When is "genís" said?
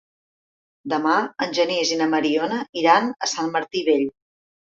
1.57-1.91